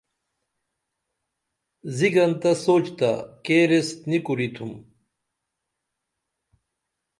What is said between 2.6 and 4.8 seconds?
سوچ تہ کیر ایس نی کُریتُھم